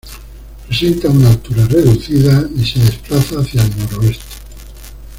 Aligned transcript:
Presenta 0.67 1.09
una 1.11 1.29
altura 1.29 1.63
reducida 1.67 2.49
y 2.55 2.65
se 2.65 2.79
desplaza 2.79 3.39
hacia 3.39 3.61
el 3.61 3.69
noroeste. 3.77 4.25